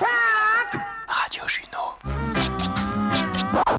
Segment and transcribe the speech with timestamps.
[0.00, 1.94] Radio Juno.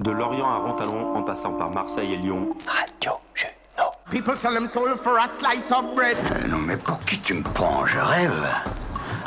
[0.01, 2.49] De Lorient à Rontalon, en passant par Marseille et Lyon.
[2.67, 3.91] Radio Juno.
[4.11, 6.17] People sell them soul for a slice of bread.
[6.31, 7.85] Euh, non mais pour qui tu me prends?
[7.85, 8.45] Je rêve.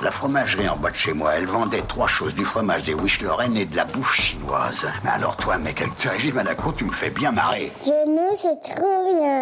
[0.02, 3.22] La fromagerie en bas de chez moi, elle vendait trois choses, du fromage, des wish
[3.22, 4.88] Lorraine et de la bouffe chinoise.
[5.04, 7.72] Mais alors toi, mec, avec tes régimes à la tu me fais bien marrer.
[7.86, 9.41] Genou, c'est trop bien.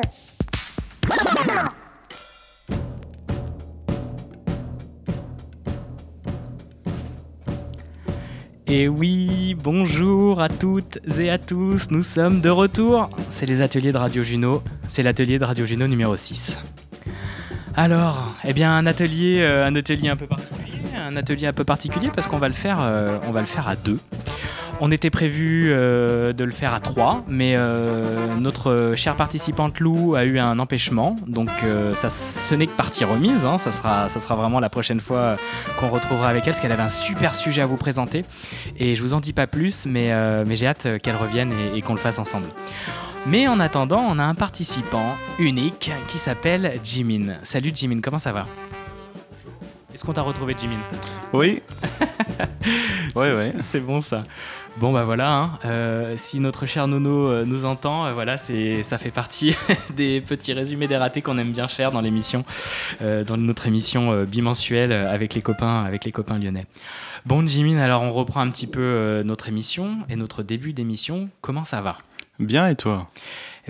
[8.73, 13.11] Et oui, bonjour à toutes et à tous, nous sommes de retour.
[13.33, 16.57] C'est les ateliers de Radio Juno, c'est l'atelier de Radio Juno numéro 6.
[17.75, 21.65] Alors, eh bien un atelier, euh, un atelier un peu particulier, un atelier un peu
[21.65, 23.99] particulier parce qu'on va le faire, euh, on va le faire à deux.
[24.83, 30.15] On était prévu euh, de le faire à trois, mais euh, notre chère participante Lou
[30.15, 33.45] a eu un empêchement, donc euh, ça, ce n'est que partie remise.
[33.45, 33.59] hein.
[33.59, 35.37] ça, sera, ça sera vraiment la prochaine fois
[35.79, 38.25] qu'on retrouvera avec elle, parce qu'elle avait un super sujet à vous présenter.
[38.79, 41.77] Et je vous en dis pas plus, mais, euh, mais j'ai hâte qu'elle revienne et,
[41.79, 42.47] et qu'on le fasse ensemble.
[43.27, 47.35] Mais en attendant, on a un participant unique qui s'appelle Jimin.
[47.43, 48.47] Salut Jimin, comment ça va?
[49.93, 50.79] Est-ce qu'on t'a retrouvé Jimin?
[51.35, 51.61] Oui.
[53.15, 53.55] ouais, ouais.
[53.61, 54.25] C'est bon ça.
[54.77, 55.59] Bon bah voilà, hein.
[55.65, 59.55] Euh, si notre cher Nono euh, nous entend, euh, voilà, c'est, ça fait partie
[59.97, 62.45] des petits résumés des ratés qu'on aime bien faire dans l'émission,
[63.01, 66.67] dans notre émission bimensuelle avec les copains, avec les copains lyonnais.
[67.27, 71.29] Bon Jimin, alors on reprend un petit peu notre émission et notre début d'émission.
[71.41, 71.97] Comment ça va?
[72.39, 73.11] Bien et toi?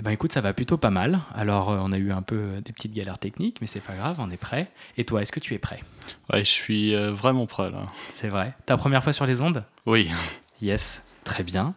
[0.01, 1.19] Eh ben écoute, ça va plutôt pas mal.
[1.35, 3.93] Alors euh, on a eu un peu euh, des petites galères techniques, mais c'est pas
[3.93, 4.71] grave, on est prêt.
[4.97, 5.79] Et toi, est-ce que tu es prêt?
[6.33, 7.83] Ouais, je suis euh, vraiment prêt là.
[8.11, 8.55] C'est vrai.
[8.65, 9.63] Ta première fois sur les ondes?
[9.85, 10.09] Oui.
[10.59, 11.75] Yes, très bien.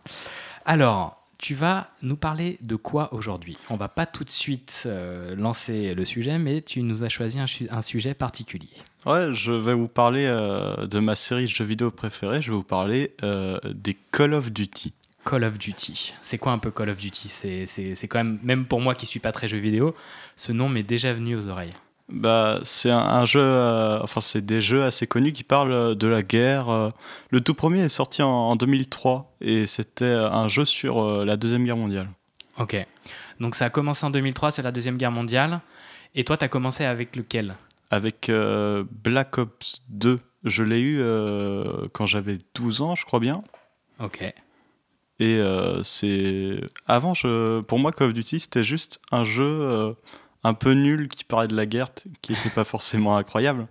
[0.64, 3.58] Alors, tu vas nous parler de quoi aujourd'hui?
[3.68, 7.38] On va pas tout de suite euh, lancer le sujet, mais tu nous as choisi
[7.38, 8.70] un, sujet particulier.
[9.04, 12.40] Ouais, je vais vous parler euh, de ma série de jeux vidéo préférée.
[12.40, 14.94] Je vais vous parler euh, des Call of Duty.
[15.24, 16.14] Call of Duty.
[16.22, 17.28] C'est quoi un peu Call of Duty?
[17.28, 19.94] C'est quand même, même pour moi qui suis pas très jeu vidéo,
[20.36, 21.72] ce nom m'est déjà venu aux oreilles.
[22.10, 25.94] Bah, c'est un, un jeu, euh, enfin c'est des jeux assez connus qui parlent euh,
[25.94, 26.68] de la guerre.
[26.68, 26.90] euh.
[27.30, 31.38] Le tout premier est sorti en, en 2003 et c'était un jeu sur euh, la
[31.38, 32.08] deuxième guerre mondiale.
[32.58, 32.76] Ok.
[33.40, 35.60] Donc ça a commencé en 2003, c'est la Deuxième Guerre mondiale.
[36.14, 37.56] Et toi, tu as commencé avec lequel?
[37.90, 38.30] Avec
[39.02, 41.02] Black Ops 2, je l'ai eu
[41.92, 43.42] quand j'avais 12 ans, je crois bien.
[43.98, 44.32] Ok.
[45.24, 46.60] Euh, c'est.
[46.86, 47.60] Avant, je...
[47.60, 49.92] pour moi, Call of Duty, c'était juste un jeu euh,
[50.42, 51.88] un peu nul qui parlait de la guerre,
[52.22, 53.66] qui n'était pas forcément incroyable.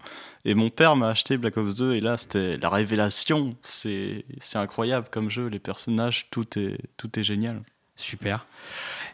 [0.45, 3.55] Et mon père m'a acheté Black Ops 2, et là, c'était la révélation.
[3.61, 7.61] C'est c'est incroyable comme jeu, les personnages, tout est, tout est génial.
[7.95, 8.45] Super.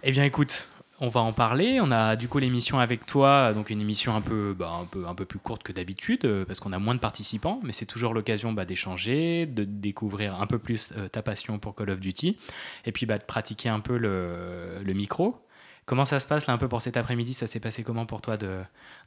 [0.03, 0.69] Eh bien, écoute,
[1.01, 1.79] on va en parler.
[1.81, 5.07] On a du coup l'émission avec toi, donc une émission un peu, bah, un peu,
[5.07, 7.85] un peu plus courte que d'habitude, euh, parce qu'on a moins de participants, mais c'est
[7.85, 11.99] toujours l'occasion bah, d'échanger, de découvrir un peu plus euh, ta passion pour Call of
[11.99, 12.37] Duty,
[12.85, 15.45] et puis bah, de pratiquer un peu le, micro.
[15.85, 17.33] Comment ça se passe là un peu pour cet après-midi?
[17.33, 18.59] Ça s'est passé comment pour toi de,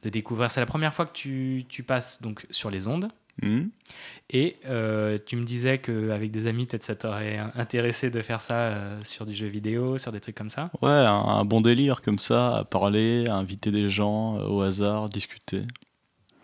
[0.02, 0.50] de découvrir?
[0.50, 3.08] C'est la première fois que tu, tu passes donc sur les ondes.
[3.42, 3.70] Mhm.
[4.30, 8.62] Et euh, tu me disais qu'avec des amis, peut-être ça t'aurait intéressé de faire ça
[8.62, 10.70] euh, sur du jeu vidéo, sur des trucs comme ça?
[10.80, 14.62] Ouais, un, un bon délire comme ça, à parler, à inviter des gens euh, au
[14.62, 15.62] hasard, discuter.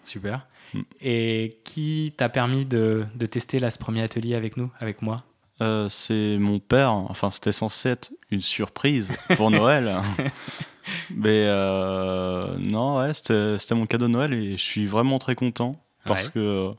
[0.05, 0.47] Super.
[0.75, 0.81] Mm.
[1.01, 5.25] Et qui t'a permis de, de tester là, ce premier atelier avec nous, avec moi?
[5.89, 9.97] C'est mon père, enfin c'était censé être une surprise pour Noël.
[11.11, 11.47] Mais
[12.59, 16.33] non, ouais, c'était mon cadeau de Noël et je suis vraiment très content parce Ouais.
[16.33, 16.71] que euh,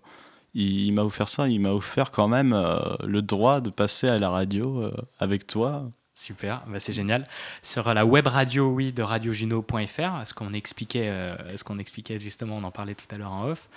[0.54, 4.08] il, il m'a offert ça, il m'a offert quand même euh, le droit de passer
[4.10, 5.88] à la radio euh, avec toi.
[6.20, 7.26] Super, bah, c'est génial.
[7.64, 12.58] Sur la web radio, oui, de radiojuno.fr, ce qu'on expliquait, euh, ce qu'on expliquait justement,
[12.58, 13.70] on en parlait tout à l'heure en off.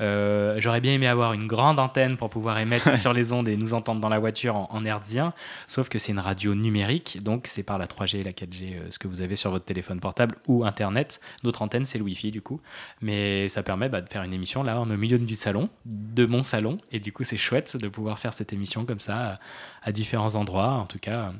[0.00, 3.56] Euh, J'aurais bien aimé avoir une grande antenne pour pouvoir émettre sur les ondes et
[3.58, 5.34] nous entendre dans la voiture en, en hertzien,
[5.66, 8.98] sauf que c'est une radio numérique, donc c'est par la 3G, la 4G, euh, ce
[8.98, 11.20] que vous avez sur votre téléphone portable ou Internet.
[11.44, 12.62] Notre antenne, c'est le Wi-Fi du coup,
[13.02, 15.68] mais ça permet bah, de faire une émission là, on est au milieu du salon,
[15.84, 19.32] de mon salon, et du coup c'est chouette de pouvoir faire cette émission comme ça
[19.32, 19.38] à,
[19.82, 20.70] à différents endroits.
[20.70, 21.32] En tout cas,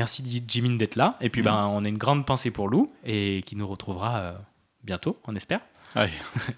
[0.00, 1.18] merci Jimin d'être là.
[1.20, 4.32] Et puis, ben, on a une grande pensée pour Lou et qui nous retrouvera euh,
[4.82, 5.60] bientôt, on espère.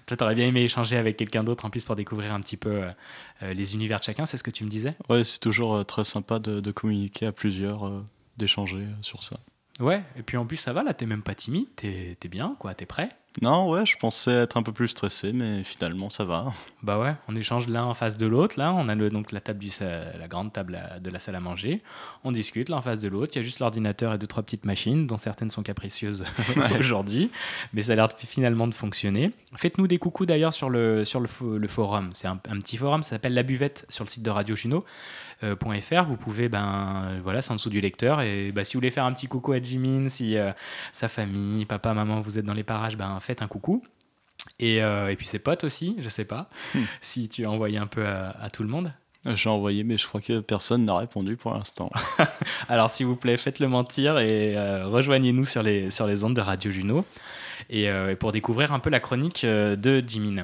[0.05, 2.69] Toi, t'aurais bien aimé échanger avec quelqu'un d'autre en plus pour découvrir un petit peu
[2.69, 2.91] euh,
[3.41, 4.91] euh, les univers de chacun, c'est ce que tu me disais?
[5.09, 8.05] Ouais, c'est toujours euh, très sympa de, de communiquer à plusieurs, euh,
[8.37, 9.37] d'échanger sur ça.
[9.81, 12.55] Ouais, et puis en plus, ça va là, t'es même pas timide, t'es es bien,
[12.59, 13.09] quoi, t'es prêt
[13.41, 16.53] Non, ouais, je pensais être un peu plus stressé, mais finalement ça va.
[16.83, 18.59] Bah ouais, on échange l'un en face de l'autre.
[18.59, 21.35] Là, on a le, donc la table du la grande table à- de la salle
[21.35, 21.81] à manger.
[22.23, 23.31] On discute l'un en face de l'autre.
[23.33, 26.23] Il y a juste l'ordinateur et deux trois petites machines, dont certaines sont capricieuses
[26.79, 27.31] aujourd'hui,
[27.73, 29.31] mais ça a l'air finalement de fonctionner.
[29.55, 32.09] Faites-nous des coucous d'ailleurs sur le sur le, fo- le forum.
[32.13, 34.85] C'est un, un petit forum, ça s'appelle La Buvette sur le site de Radio Juno.
[35.43, 38.21] euh, .fr, vous pouvez, ben voilà, c'est en dessous du lecteur.
[38.21, 40.51] Et bah, si vous voulez faire un petit coucou à Jimin, si euh,
[40.91, 43.83] sa famille, papa, maman, vous êtes dans les parages, ben faites un coucou.
[44.59, 46.49] Et, euh, et puis ses potes aussi, je sais pas,
[47.01, 48.93] si tu as envoyé un peu à, à tout le monde.
[49.25, 51.89] J'ai envoyé, mais je crois que personne n'a répondu pour l'instant.
[52.69, 56.41] Alors s'il vous plaît, faites-le mentir et euh, rejoignez-nous sur les, sur les ondes de
[56.41, 57.05] Radio Juno
[57.69, 60.43] et, euh, et pour découvrir un peu la chronique euh, de Jimin.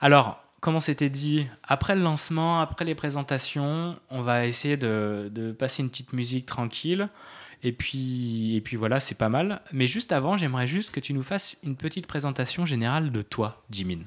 [0.00, 5.30] Alors, comme on s'était dit, après le lancement, après les présentations, on va essayer de,
[5.30, 7.10] de passer une petite musique tranquille.
[7.62, 9.62] Et puis, et puis voilà, c'est pas mal.
[9.72, 13.62] Mais juste avant, j'aimerais juste que tu nous fasses une petite présentation générale de toi,
[13.70, 14.00] Jimin.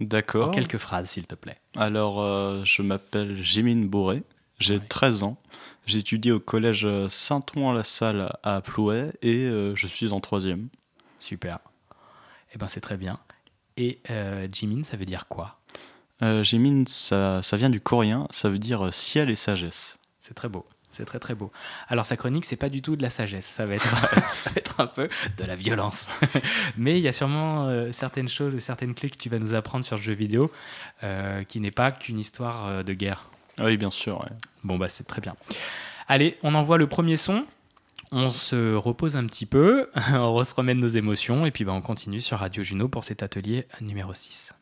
[0.00, 0.50] En D'accord.
[0.50, 1.58] quelques phrases, s'il te plaît.
[1.76, 4.22] Alors, euh, je m'appelle Jimin Bourré,
[4.58, 5.36] j'ai 13 ans.
[5.86, 10.68] J'étudie au collège Saint-Ouen-la-Salle à Plouay et euh, je suis en troisième.
[11.20, 11.58] Super.
[12.54, 13.18] Eh ben c'est très bien.
[13.76, 15.58] Et euh, Jimin, ça veut dire quoi?
[16.42, 19.98] Jimin, ça, ça vient du coréen, ça veut dire ciel et sagesse.
[20.20, 20.64] C'est très beau.
[20.94, 21.50] C'est très très beau.
[21.88, 23.84] Alors sa chronique, c'est pas du tout de la sagesse, ça va être,
[24.34, 26.06] ça va être un peu de la violence.
[26.76, 29.54] Mais il y a sûrement euh, certaines choses et certaines clés que tu vas nous
[29.54, 30.52] apprendre sur le jeu vidéo
[31.02, 33.28] euh, qui n'est pas qu'une histoire euh, de guerre.
[33.58, 34.20] Oui, bien sûr.
[34.20, 34.30] ouais.
[34.62, 35.34] Bon bah c'est très bien.
[36.06, 37.44] Allez, on envoie le premier son.
[38.12, 41.72] On se repose un petit peu, on se remet de nos émotions et puis bah,
[41.72, 44.54] on continue sur Radio Juno pour cet atelier numéro 6.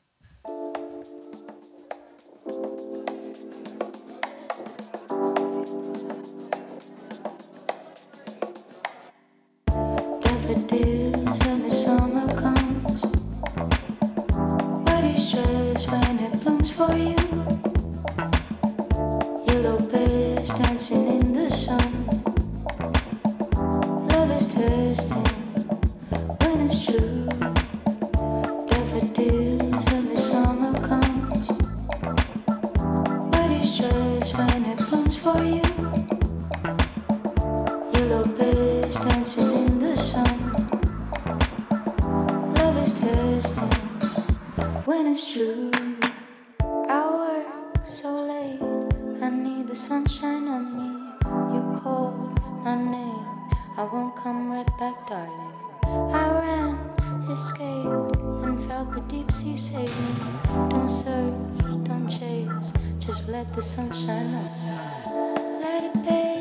[63.28, 65.60] Let the sun shine on me.
[65.60, 66.31] Let it be.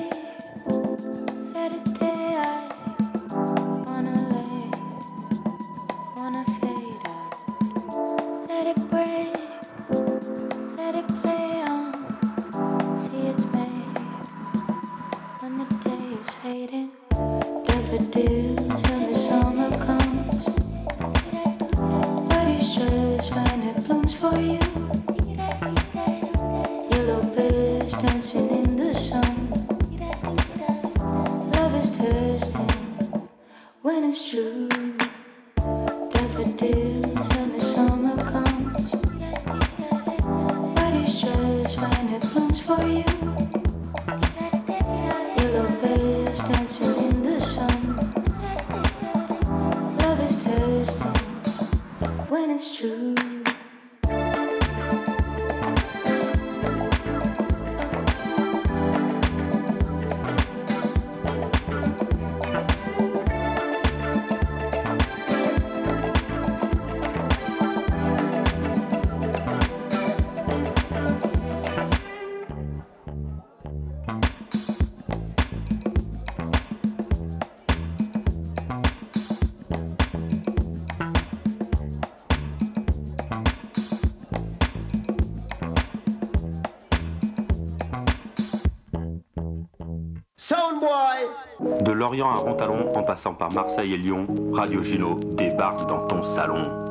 [92.02, 96.88] Lorient à Rontalon, en passant par Marseille et Lyon, Radio Juno débarque dans ton salon.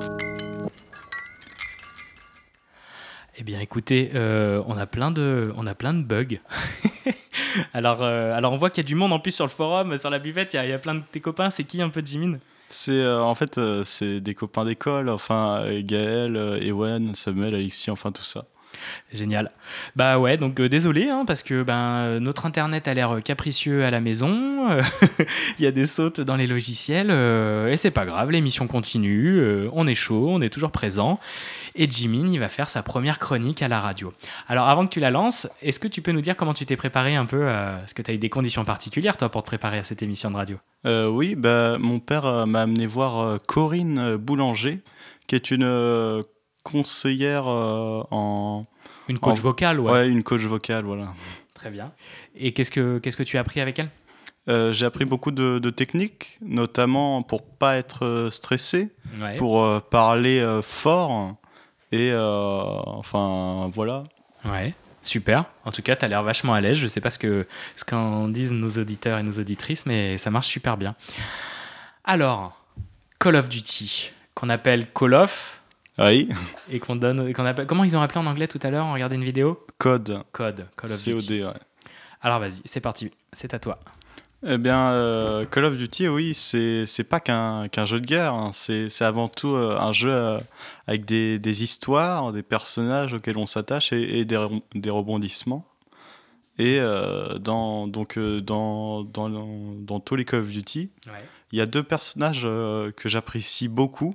[3.37, 6.38] Eh bien, écoutez, euh, on a plein de, on a plein de bugs.
[7.75, 9.99] alors, euh, alors, on voit qu'il y a du monde en plus sur le forum,
[9.99, 10.52] sur la buvette.
[10.52, 11.50] Il y a, il y a plein de tes copains.
[11.50, 12.38] C'est qui un peu Jimin?
[12.73, 17.90] C'est euh, en fait euh, c'est des copains d'école, enfin Gaël, euh, Ewen, Samuel, Alexis,
[17.90, 18.45] enfin tout ça.
[19.13, 19.51] Génial.
[19.97, 23.85] Bah ouais, donc euh, désolé, hein, parce que ben, euh, notre internet a l'air capricieux
[23.85, 24.83] à la maison, euh,
[25.59, 29.39] il y a des sautes dans les logiciels, euh, et c'est pas grave, l'émission continue,
[29.39, 31.19] euh, on est chaud, on est toujours présent,
[31.75, 34.13] et Jimin, il va faire sa première chronique à la radio.
[34.49, 36.77] Alors avant que tu la lances, est-ce que tu peux nous dire comment tu t'es
[36.77, 39.47] préparé un peu euh, Est-ce que tu as eu des conditions particulières, toi, pour te
[39.47, 40.57] préparer à cette émission de radio?
[40.87, 44.81] Euh, oui, bah, mon père euh, m'a amené voir euh, Corinne euh, Boulanger,
[45.27, 46.23] qui est une euh,
[46.63, 48.67] conseillère euh, en...
[49.11, 49.90] Une coach en- vocale, ouais.
[49.93, 51.12] Ouais, une coach vocale, voilà.
[51.55, 51.93] Très bien.
[52.37, 53.90] Et qu'est-ce que, qu'est-ce que tu as appris avec elle?
[54.49, 58.88] Euh, J'ai appris beaucoup de, de techniques, notamment pour pas être euh, stressé,
[59.21, 59.37] Ouais.
[59.37, 61.35] pour euh, parler euh, fort,
[61.93, 64.05] et euh, enfin voilà.
[64.47, 65.45] Ouais, super.
[65.67, 66.79] En tout cas, tu as l'air vachement à l'aise.
[66.79, 70.31] Je sais pas ce que ce qu'en disent nos auditeurs et nos auditrices, mais ça
[70.31, 70.95] marche super bien.
[72.05, 72.59] Alors,
[73.19, 75.60] Call of Duty, qu'on appelle Call of
[75.99, 76.29] Oui,
[76.71, 77.67] et qu'on donne, et qu'on appelle.
[77.67, 79.67] Comment ils ont appelé en anglais tout à l'heure On regardait une vidéo?
[79.79, 80.67] code, Code.
[80.77, 81.43] Call of COD, Duty.
[81.45, 81.51] ouais.
[82.23, 83.11] Alors vas-y, c'est parti.
[83.33, 83.79] C'est à toi.
[84.47, 88.51] Eh bien, euh, Call of Duty, oui, c'est pas qu'un jeu de guerre, hein.
[88.53, 90.39] c'est avant tout euh, un jeu euh,
[90.87, 95.67] avec des, des histoires, des personnages auxquels on s'attache et, et des, rebond- des rebondissements.
[96.59, 96.79] Et
[97.41, 101.13] dans, donc, dans, dans, dans tous les Call of Duty, Ouais.
[101.53, 104.15] il y a deux personnages que j'apprécie beaucoup.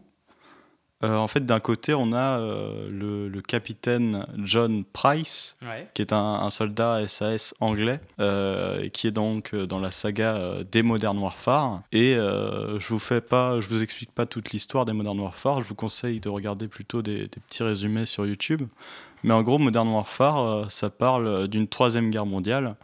[1.06, 5.88] Euh, en fait, d'un côté, on a euh, le, le capitaine John Price, Ouais.
[5.94, 10.82] qui est un, un soldat SAS anglais, euh, qui est donc dans la saga des
[10.82, 11.84] Modern Warfare.
[11.92, 15.62] Et je vous fais pas, je vous explique pas toute l'histoire des Modern Warfare.
[15.62, 18.64] Je vous conseille de regarder plutôt des, des petits résumés sur YouTube.
[19.24, 22.76] Mais en gros, Modern Warfare, ça parle d'une troisième guerre mondiale.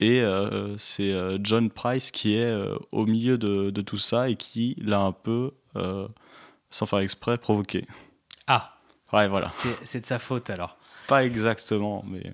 [0.00, 1.14] Et euh, c'est
[1.44, 5.12] John Price qui est euh, au milieu de, de tout ça et qui l'a un
[5.12, 6.08] peu, euh,
[6.72, 7.86] sans faire exprès, provoqué.
[8.48, 8.76] Ah,
[9.12, 9.50] Ouais, voilà.
[9.84, 10.76] c'est de sa faute alors.
[11.06, 12.32] Pas exactement, mais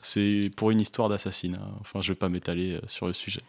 [0.00, 1.58] c'est pour une histoire d'assassinat.
[1.80, 3.42] Enfin, je vais pas m'étaler euh, sur le sujet.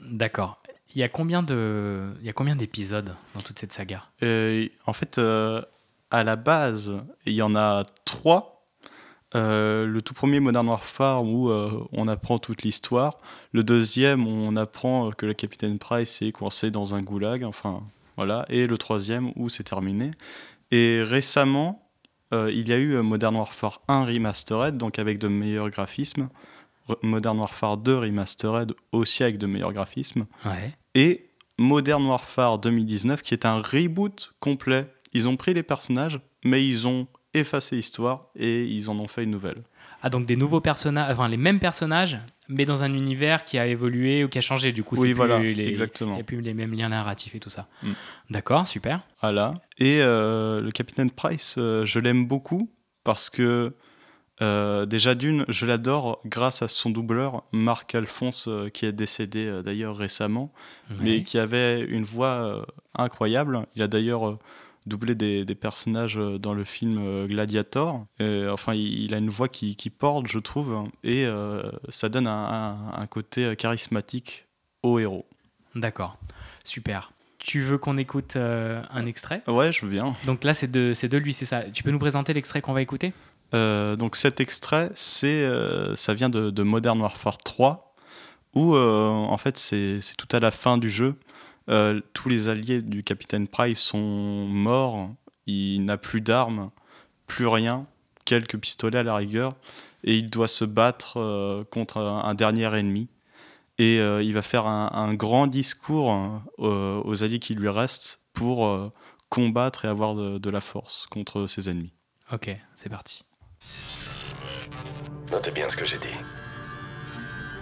[0.00, 0.62] D'accord.
[0.94, 4.04] Il y a combien de, il y a combien d'épisodes dans toute cette saga?
[4.22, 5.62] Et en fait, euh,
[6.10, 8.56] à la base, il y en a trois.
[9.36, 13.18] Euh, le tout premier Modern Warfare où euh, on apprend toute l'histoire.
[13.52, 17.44] Le deuxième, on apprend euh, que le capitaine Price est coincé dans un goulag.
[17.44, 17.82] Enfin,
[18.16, 18.44] voilà.
[18.48, 20.10] Et le troisième où c'est terminé.
[20.70, 21.88] Et récemment,
[22.32, 26.28] euh, il y a eu euh, Modern Warfare 1 Remastered, donc avec de meilleurs graphismes.
[26.88, 30.72] Re- Modern Warfare 2 Remastered aussi avec de meilleurs graphismes Ouais.
[30.94, 31.26] et
[31.58, 34.86] Modern Warfare 2019 qui est un reboot complet.
[35.12, 39.24] Ils ont pris les personnages, mais ils ont effacé l'histoire et ils en ont fait
[39.24, 39.62] une nouvelle.
[40.02, 42.18] Ah donc des nouveaux personnages, enfin les mêmes personnages,
[42.50, 44.72] mais dans un univers qui a évolué ou qui a changé.
[44.72, 46.12] Du coup, Oui, c'est voilà, plus les, exactement.
[46.12, 47.68] Il n'y a plus les mêmes liens narratifs et tout ça.
[47.82, 47.92] Mm.
[48.30, 49.00] D'accord, super.
[49.22, 49.54] Voilà.
[49.78, 52.70] Et euh, le Capitaine Price, euh, je l'aime beaucoup
[53.04, 53.72] parce que
[54.42, 59.46] euh, déjà d'une, je l'adore grâce à son doubleur, Marc Alphonse, euh, qui est décédé
[59.46, 60.52] euh, d'ailleurs récemment,
[60.98, 63.66] mais qui avait une voix incroyable.
[63.76, 64.38] Il a d'ailleurs
[64.86, 68.06] doublé des, des personnages euh, dans le film euh, Gladiator.
[68.18, 72.08] Et, enfin, il, il a une voix qui, qui porte, je trouve, et euh, ça
[72.08, 74.46] donne un, un- un côté charismatique
[74.82, 75.26] au héros.
[75.74, 76.16] D'accord,
[76.64, 77.12] super.
[77.38, 79.42] Tu veux qu'on écoute euh, un extrait?
[79.46, 80.14] Ouais, je veux bien.
[80.26, 81.62] Donc là, c'est de, de lui, c'est ça.
[81.62, 83.12] Tu peux nous présenter l'extrait qu'on va écouter?
[83.54, 87.94] Euh, donc cet extrait, c'est, euh, ça vient de, de Modern Warfare 3,
[88.54, 91.14] où euh, en fait c'est tout à la fin du jeu.
[91.70, 93.98] Euh, tous les alliés du capitaine Price sont
[94.48, 95.10] morts,
[95.46, 96.70] il n'a plus d'armes,
[97.26, 97.86] plus rien,
[98.24, 99.54] quelques pistolets à la rigueur,
[100.02, 103.08] et il doit se battre euh, contre un, un dernier ennemi.
[103.78, 106.12] Et euh, il va faire un, un grand discours
[106.58, 108.92] euh, aux alliés qui lui restent pour euh,
[109.30, 111.92] combattre et avoir de- de la force contre ses ennemis.
[112.32, 113.22] Ok, c'est parti.
[115.30, 116.18] Notez bien ce que j'ai dit.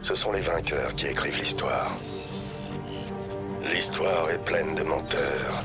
[0.03, 1.97] Ce sont les vainqueurs qui écrivent l'histoire.
[3.73, 5.65] L'histoire est pleine de menteurs.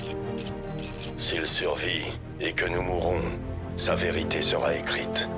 [1.16, 3.22] S'il survit et que nous mourrons,
[3.78, 5.30] sa vérité sera écrite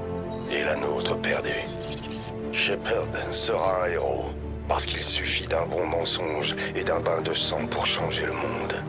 [0.52, 1.52] et la nôtre perdue.
[2.52, 4.32] Shepard sera un héros
[4.68, 8.84] parce qu'il suffit d'un bon mensonge et d'un bain de sang pour changer le monde.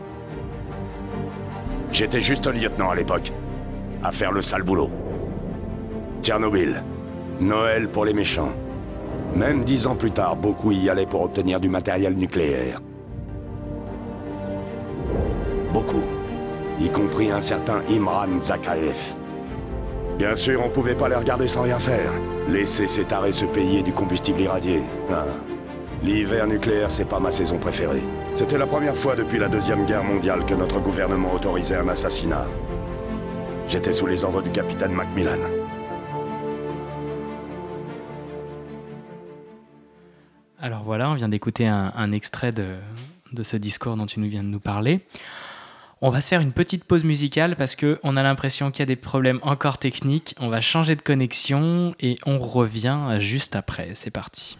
[1.91, 3.31] J'étais juste lieutenant à l'époque.
[4.03, 4.89] À faire le sale boulot.
[6.23, 6.83] Tchernobyl.
[7.39, 8.53] Noël pour les méchants.
[9.35, 12.81] Même dix ans plus tard, beaucoup y allaient pour obtenir du matériel nucléaire
[16.79, 18.95] y compris un certain Imran Zakaev.
[20.17, 22.11] Bien sûr, on pouvait pas les regarder sans rien faire.
[22.49, 24.81] Laisser ces tarés se payer du combustible irradié.
[25.11, 25.25] Hein.
[26.03, 28.03] L'hiver nucléaire, c'est pas ma saison préférée.
[28.33, 32.45] C'était la première fois depuis la Deuxième Guerre mondiale que notre gouvernement autorisait un assassinat.
[33.67, 35.39] J'étais sous les ordres du capitaine Macmillan.
[40.59, 42.75] Alors voilà, on vient d'écouter un, extrait de,
[43.33, 45.01] de ce discours dont tu nous viens de nous parler.
[45.99, 48.83] On va se faire une petite pause musicale parce que on a l'impression qu'il y
[48.83, 50.35] a des problèmes encore techniques.
[50.39, 53.89] On va changer de connexion et on revient juste après.
[53.95, 54.57] C'est parti.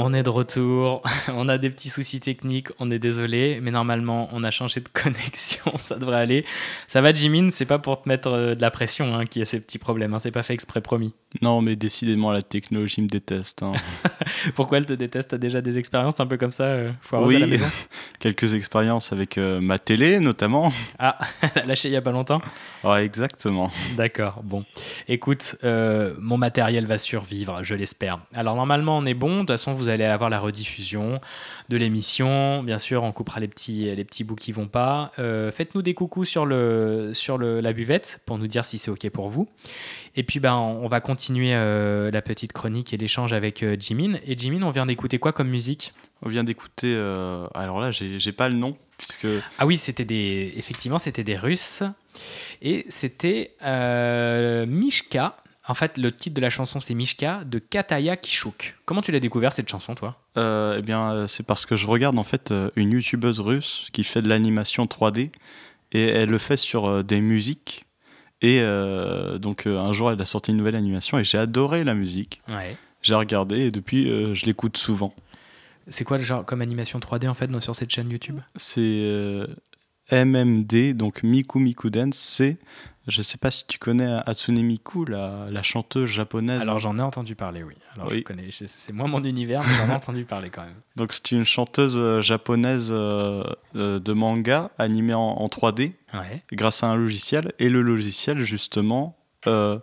[0.00, 4.28] On est de retour, on a des petits soucis techniques, on est désolé, mais normalement
[4.32, 6.44] on a changé de connexion, ça devrait aller.
[6.86, 9.42] Ça va Jimin, c'est pas pour te mettre euh, de la pression hein, qu'il y
[9.42, 11.14] a ces petits problèmes, hein, c'est pas fait exprès promis.
[11.42, 13.64] Non, mais décidément, la technologie me déteste.
[13.64, 13.72] hein.
[14.54, 15.30] Pourquoi elle te déteste?
[15.30, 17.66] T'as déjà des expériences un peu comme ça, euh, foireuses à la oui, maison?
[18.20, 20.72] quelques expériences avec euh, ma télé notamment.
[21.00, 22.40] Ah, elle a lâché il y a pas longtemps?
[22.84, 23.72] Ouais, exactement.
[23.96, 24.64] D'accord, bon.
[25.08, 28.20] Écoute, euh, mon matériel va survivre, je l'espère.
[28.32, 31.20] Alors normalement on est bon, de toute façon vous allez avoir la rediffusion
[31.68, 32.62] de l'émission.
[32.62, 35.10] Bien sûr, on coupera les petits, les petits bouts qui vont pas.
[35.18, 38.90] Euh, Faites-nous des coucous sur, le, sur le, la buvette pour nous dire si c'est
[38.90, 39.48] OK pour vous.
[40.16, 44.14] Et puis ben, on va continuer euh, la petite chronique et l'échange avec euh, Jimin.
[44.26, 45.92] Et Jimin, on vient d'écouter quoi comme musique?
[46.22, 46.92] On vient d'écouter.
[46.96, 51.22] euh, alors là, j'ai j'ai pas le nom puisque Ah oui, c'était des, effectivement, c'était
[51.22, 51.84] des Russes.
[52.62, 53.52] Et c'était
[54.66, 55.36] Mishka.
[55.70, 58.76] En fait, le titre de la chanson, c'est Mishka de Kataya Kishuk.
[58.86, 60.18] Comment tu l'as découvert cette chanson, toi?
[60.38, 63.88] Euh, eh bien, euh, c'est parce que je regarde en fait euh, une youtubeuse russe
[63.92, 65.30] qui fait de l'animation 3D
[65.92, 67.84] et elle le fait sur des musiques.
[68.40, 71.94] Et euh, donc un jour, elle a sorti une nouvelle animation et j'ai adoré la
[71.94, 72.40] musique.
[72.48, 72.76] Ouais.
[73.02, 75.14] J'ai regardé et depuis, euh, je l'écoute souvent.
[75.88, 78.38] C'est quoi le genre comme animation 3D en fait dans- sur cette chaîne YouTube?
[78.56, 79.46] C'est
[80.10, 82.16] MMD, donc Miku Miku Dance.
[82.16, 82.56] C'est,
[83.08, 86.60] je sais pas si tu connais Hatsune Miku, la, la chanteuse japonaise.
[86.62, 87.74] Alors j'en ai entendu parler, oui.
[87.96, 90.76] Alors je connais, c'est moins mon univers, mais j'en ai entendu parler quand même.
[90.96, 93.42] Donc c'est une chanteuse euh, japonaise euh,
[93.76, 96.42] euh, de manga animée en, en 3D Ouais.
[96.52, 97.52] grâce à un logiciel.
[97.58, 99.78] Et le logiciel, justement, euh,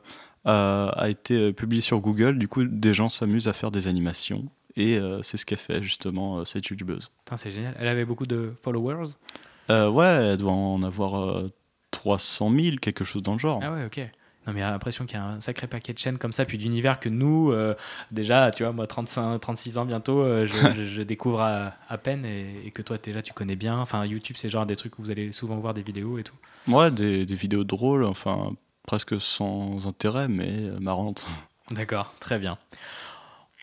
[0.47, 2.37] euh, a été publié sur Google.
[2.39, 4.45] Du coup, des gens s'amusent à faire des animations.
[4.75, 7.09] Et euh, c'est ce qu'elle fait, justement, cette youtubeuse.
[7.37, 7.75] C'est génial.
[7.79, 9.11] Elle avait beaucoup de followers?
[9.69, 11.51] Euh, ouais, elle doit en avoir euh,
[12.09, 13.59] 300 000, quelque chose dans le genre.
[13.63, 13.97] Ah ouais, ok.
[14.45, 16.59] Non, mais j'ai l'impression qu'il y a un sacré paquet de chaînes comme ça, puis
[16.59, 17.73] d'univers que nous, euh,
[18.11, 21.97] déjà, tu vois, moi, 35, 36 ans bientôt, euh, je, je- je découvre à, à
[21.97, 23.79] peine et, et que toi, déjà, tu connais bien.
[23.79, 26.35] Enfin, YouTube, c'est genre des trucs où vous allez souvent voir des vidéos et tout.
[26.67, 28.51] Ouais, des, des vidéos drôles, enfin,
[28.85, 31.25] presque sans intérêt, mais marrantes.
[31.71, 32.59] D'accord, très bien.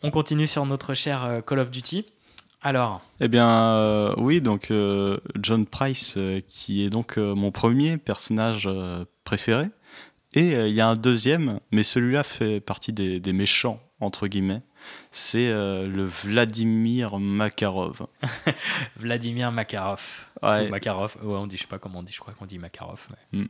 [0.03, 2.07] On continue sur notre cher euh, Call of Duty.
[2.63, 7.99] Alors, Eh bien, euh, oui, donc euh, John Price, euh, qui est donc mon premier
[7.99, 8.69] personnage
[9.25, 9.67] préféré.
[10.35, 14.63] Et il y a un deuxième, mais celui-là fait partie des, des méchants, entre guillemets.
[15.11, 18.07] C'est le Vladimir Makarov.
[18.97, 20.01] Vladimir Makarov.
[20.43, 20.67] Ouais.
[20.67, 22.59] Ou Makarov, ouais, on dit, je sais pas comment on dit, je crois qu'on dit
[22.59, 23.09] Makarov.
[23.33, 23.45] mais-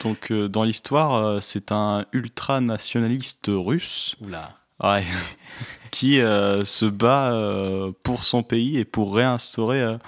[0.00, 4.14] Donc, dans l'histoire, c'est un ultranationaliste russe.
[4.20, 4.56] Oula.
[4.82, 5.04] Ouais.
[5.90, 9.98] qui euh, se bat euh, pour son pays et pour réinstaurer euh,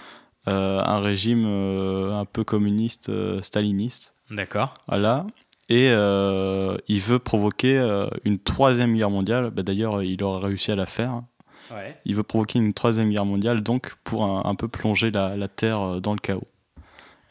[0.46, 3.10] un régime un peu communiste,
[3.42, 4.14] staliniste.
[4.30, 4.74] D'accord.
[4.88, 5.26] Voilà.
[5.68, 9.50] Et euh, il veut provoquer euh, une troisième guerre mondiale.
[9.50, 11.22] Bah, D'ailleurs, il aura réussi à la faire.
[11.70, 11.96] Ouais.
[12.04, 15.48] Il veut provoquer une troisième guerre mondiale, donc pour un, un peu plonger la, la
[15.48, 16.46] Terre dans le chaos.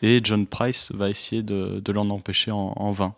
[0.02, 3.14] Et John Price va essayer de, de l'en empêcher en, en vain.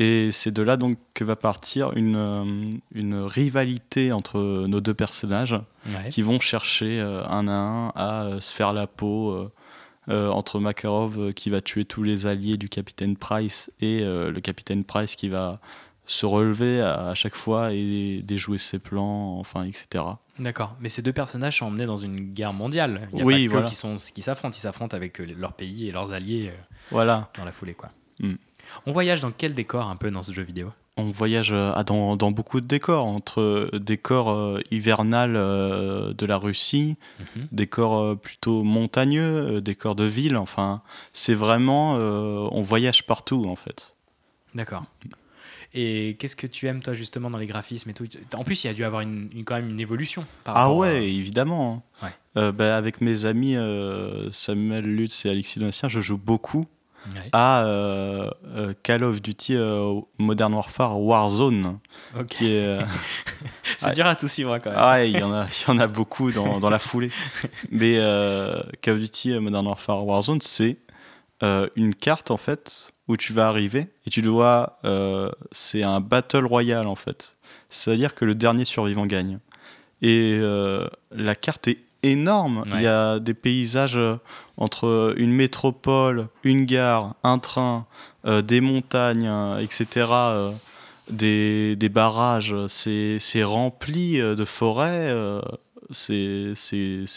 [0.00, 4.94] Et c'est de là donc que va partir une, euh, une rivalité entre nos deux
[4.94, 5.54] personnages
[5.86, 6.08] Ouais.
[6.10, 9.50] qui vont chercher euh, un à un à euh, se faire la peau
[10.08, 14.82] euh, entre Makarov qui va tuer tous les alliés du capitaine Price et le capitaine
[14.84, 15.60] Price qui va
[16.06, 20.04] se relever à, à chaque fois et déjouer ses plans, enfin, etc.
[20.38, 20.76] D'accord.
[20.80, 23.08] Mais ces deux personnages sont emmenés dans une guerre mondiale.
[23.14, 23.68] Il y a Oui, pas que voilà.
[23.68, 26.52] qui sont qui s'affrontent, ils s'affrontent avec leur pays et leurs alliés
[26.90, 27.30] Voilà.
[27.38, 27.90] dans la foulée, quoi.
[28.20, 28.34] Mm.
[28.86, 30.70] On voyage dans quel décor un peu dans ce jeu vidéo?
[30.96, 36.12] On voyage euh, à- dans, dans beaucoup de décors, entre euh, décors euh, hivernales euh,
[36.12, 36.96] de la Russie,
[37.36, 37.48] Mhm.
[37.50, 40.82] décors euh, plutôt montagneux, décors de ville, enfin,
[41.12, 43.94] c'est vraiment, on voyage partout en fait.
[44.54, 44.84] D'accord.
[45.76, 48.06] Et qu'est-ce que tu aimes toi justement dans les graphismes et tout?
[48.36, 50.24] En plus, il y a dû avoir une, une- quand même une évolution.
[50.44, 51.82] Par Ah ouais, à- évidemment.
[52.02, 52.10] Ouais.
[52.36, 53.56] Euh, bah, avec mes amis
[54.30, 56.66] Samuel Lutz et Alexis Donatien, je joue beaucoup
[57.14, 57.28] Ouais.
[57.32, 61.78] à euh, euh, Call of Duty euh, Modern Warfare Warzone,
[62.18, 62.26] Ok.
[62.28, 62.64] qui est...
[62.66, 62.82] euh,
[63.78, 64.78] C'est dur à tout suivre quand même.
[64.80, 67.10] Ah il y en a, il y en a beaucoup dans, dans la foulée.
[67.70, 67.96] Mais
[68.80, 70.78] Call of Duty Modern Warfare Warzone, c'est
[71.76, 74.78] une carte en fait où tu vas arriver et tu dois.
[75.52, 77.36] c'est un battle royale en fait.
[77.68, 79.38] C'est-à-dire que le dernier survivant gagne.
[80.00, 80.40] Et
[81.10, 82.64] la carte est énorme.
[82.74, 83.98] Il y a des paysages
[84.56, 87.86] entre une métropole, une gare, un train,
[88.24, 90.06] euh, des montagnes, euh, etc.
[90.10, 90.52] euh,
[91.10, 95.08] des, des barrages, c'est rempli de forêts.
[95.10, 95.40] euh,
[95.90, 96.54] c'est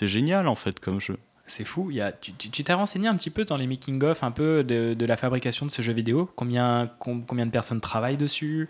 [0.08, 1.18] génial en fait comme jeu.
[1.46, 1.90] C'est fou.
[1.92, 5.06] Y a, tu t'es renseigné un petit peu dans les making-of un peu de, de
[5.06, 6.30] la fabrication de ce jeu vidéo?
[6.36, 8.68] Combien, com- combien de personnes travaillent dessus?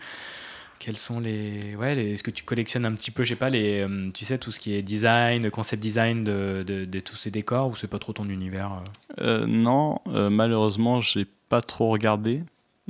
[0.79, 1.75] Quels sont les.
[1.75, 4.25] Ouais, les- est-ce que tu collectionnes un petit peu, je sais pas, les, euh, tu
[4.25, 7.75] sais, tout ce qui est design, concept design de, de- de tous ces décors ou
[7.75, 12.43] c'est pas trop ton univers euh Euh, non, euh, malheureusement, j'ai pas trop regardé,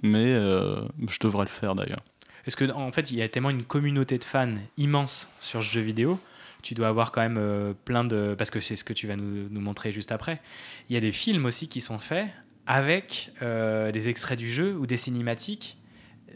[0.03, 2.01] mais euh, je devrais le faire d'ailleurs.
[2.45, 5.69] Est-ce que en fait il y a tellement une communauté de fans immense sur ce
[5.69, 6.19] jeu vidéo
[6.63, 9.15] tu dois avoir quand même euh, plein de parce que c'est ce que tu vas
[9.15, 10.41] nous, nous montrer juste après
[10.89, 12.27] il y a des films aussi qui sont faits
[12.65, 15.76] avec euh, des extraits du jeu ou des cinématiques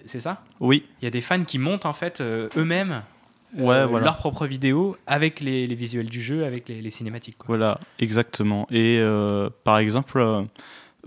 [0.05, 0.85] c'est ça Oui.
[1.01, 3.01] il y a des fans qui montent en fait euh, eux-mêmes
[3.57, 4.05] euh, Ouais, voilà.
[4.05, 7.47] leur propre vidéo avec les, les visuels du jeu avec les, les cinématiques quoi.
[7.47, 8.65] Voilà, exactement.
[8.71, 10.43] Et euh, par exemple, euh,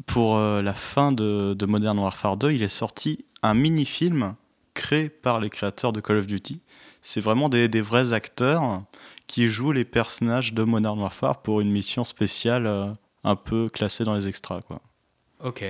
[0.07, 4.35] pour la fin de, de Modern Warfare 2, il est sorti un mini-film
[4.75, 6.61] créé par les créateurs de Call of Duty.
[7.01, 8.83] C'est vraiment des, des vrais acteurs
[9.29, 14.15] qui jouent les personnages de Modern Warfare pour une mission spéciale un peu classée dans
[14.15, 14.61] les extras.
[14.63, 14.81] Quoi.
[15.45, 15.65] ok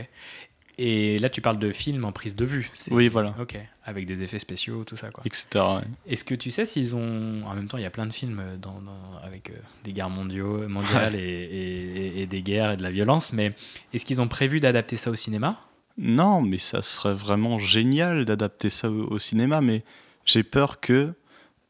[0.78, 3.34] et là tu parles de films en prise de vue Oui, voilà.
[3.40, 3.56] ok
[3.86, 5.46] avec des effets spéciaux tout ça quoi Etc.
[5.56, 5.82] ouais.
[6.06, 7.42] Est-ce que tu sais s'ils ont.
[7.44, 10.08] En même temps, il y a plein de films dans, dans- avec euh, des guerres
[10.10, 13.52] mondiaux, mondiales et, et- et des guerres et de la violence, mais
[13.92, 15.60] est-ce qu'ils ont prévu d'adapter ça au cinéma?
[15.98, 19.84] Non, mais ça serait vraiment génial d'adapter ça au, au cinéma, mais
[20.24, 21.12] j'ai peur que,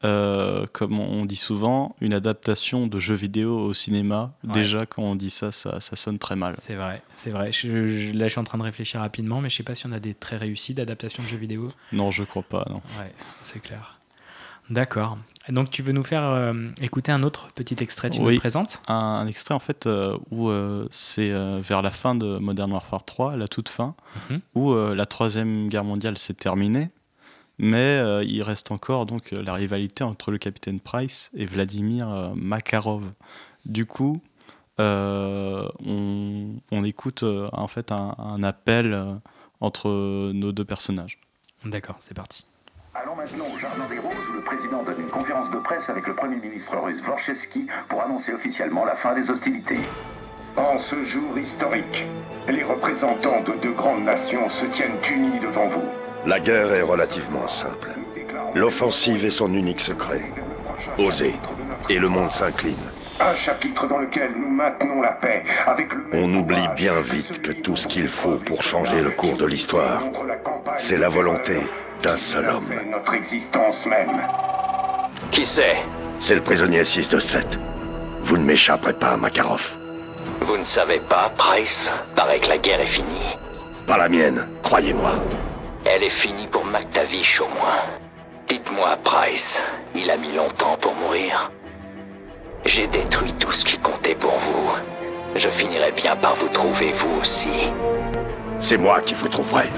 [0.04, 4.52] euh, comme on dit souvent, une adaptation de jeux vidéo au cinéma, Ouais.
[4.52, 6.54] déjà quand on dit ça, ça, ça sonne très mal.
[6.58, 7.52] C'est vrai, c'est vrai.
[7.52, 9.86] Je, je- là, je suis en train de réfléchir rapidement, mais je sais pas si
[9.86, 11.68] on a des très réussis d'adaptation de jeux vidéo.
[11.92, 12.82] Non, je crois pas, non.
[13.00, 13.12] Ouais,
[13.44, 13.98] c'est clair.
[14.70, 15.18] D'accord.
[15.50, 18.40] Donc, tu veux nous faire euh, écouter un autre petit extrait Tu nous Oui, le
[18.40, 18.80] présentes?
[18.88, 23.04] Un, un extrait en fait euh, où euh, c'est vers la fin de Modern Warfare
[23.04, 23.94] 3, la toute fin,
[24.30, 24.40] Mhm.
[24.54, 26.88] où la troisième guerre mondiale s'est terminée,
[27.58, 32.10] mais euh, il reste encore donc euh, la rivalité entre le capitaine Price et Vladimir
[32.10, 33.12] euh, Makarov.
[33.64, 34.20] Du coup,
[34.80, 39.14] euh, on, on écoute euh, en fait un, un appel euh,
[39.60, 39.88] entre
[40.32, 41.18] nos deux personnages.
[41.64, 42.44] D'accord, c'est parti.
[42.94, 46.06] Allons maintenant au Jardin des Roses où le président donne une conférence de presse avec
[46.06, 49.80] le Premier ministre russe Vorchesky pour annoncer officiellement la fin des hostilités.
[50.56, 52.04] En ce jour historique,
[52.48, 55.82] les représentants de deux grandes nations se tiennent unis devant vous.
[56.26, 57.90] La guerre est relativement simple.
[58.54, 60.22] L'offensive est son unique secret.
[60.96, 61.34] Osez,
[61.90, 62.78] et le monde s'incline.
[63.20, 67.52] Un chapitre dans lequel nous maintenons la paix avec le On oublie bien vite que
[67.52, 70.02] tout ce qu'il faut pour changer le cours de l'histoire,
[70.76, 71.58] c'est la volonté
[72.02, 72.62] d'un seul homme.
[72.62, 74.22] C'est notre existence même.
[75.30, 75.76] Qui c'est?
[76.18, 77.60] C'est le prisonnier 6 de 7.
[78.22, 79.76] Vous ne m'échapperez pas, Makarov.
[80.40, 83.36] Vous ne savez pas, Price Paraît que la guerre est finie.
[83.86, 85.16] Pas la mienne, croyez-moi.
[85.96, 87.78] Elle est finie pour McTavish au moins.
[88.48, 89.62] Dites-moi, Price,
[89.94, 91.52] il a mis longtemps pour mourir.
[92.64, 94.72] J'ai détruit tout ce qui comptait pour vous.
[95.36, 97.70] Je finirai bien par vous trouver vous aussi.
[98.58, 99.68] C'est moi qui vous trouverai.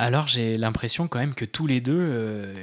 [0.00, 2.54] Alors j'ai l'impression quand même que tous les deux, euh,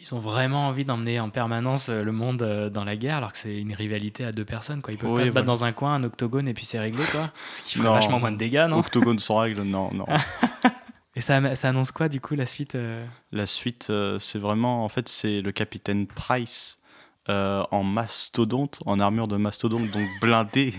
[0.00, 3.32] ils ont vraiment envie d'emmener en permanence euh, le monde euh, dans la guerre, alors
[3.32, 4.80] que c'est une rivalité à deux personnes.
[4.80, 4.92] Quoi.
[4.94, 5.58] Ils peuvent Oui, pas se battre voilà.
[5.58, 7.02] dans un coin, un octogone, et puis c'est réglé.
[7.10, 7.32] Quoi.
[7.50, 7.94] Ce qui ferait Non.
[7.94, 10.06] vachement moins de dégâts, non Octogone sans règle, non, non.
[11.16, 14.88] Et ça, ça annonce quoi du coup la suite euh La suite, c'est vraiment, en
[14.88, 16.78] fait, c'est le capitaine Price
[17.28, 20.74] euh, en mastodonte, en armure de mastodonte, donc blindé,